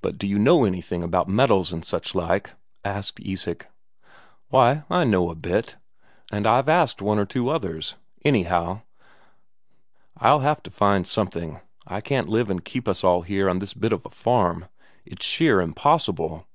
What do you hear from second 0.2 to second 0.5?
you